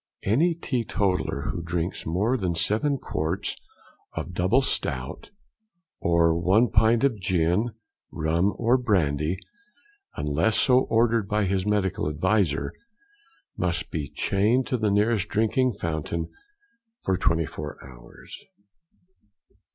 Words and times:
Any 0.23 0.55
Teetotaler 0.55 1.51
who 1.51 1.61
drinks 1.61 2.07
more 2.07 2.35
than 2.35 2.55
seven 2.55 2.97
quarts 2.97 3.55
of 4.13 4.33
double 4.33 4.63
stout, 4.63 5.29
or 5.99 6.35
one 6.35 6.71
pint 6.71 7.03
of 7.03 7.19
gin, 7.19 7.75
rum, 8.09 8.51
or 8.57 8.77
brandy, 8.79 9.37
unless 10.15 10.57
so 10.57 10.85
ordered 10.85 11.27
by 11.27 11.45
his 11.45 11.67
medical 11.67 12.09
adviser, 12.09 12.73
he 12.75 13.61
must 13.61 13.91
be 13.91 14.09
chained 14.09 14.65
to 14.65 14.77
the 14.79 14.89
nearest 14.89 15.27
drinking 15.27 15.73
fountain 15.73 16.31
for 17.05 17.15
twenty 17.15 17.45
four 17.45 17.77
hours. 17.85 18.43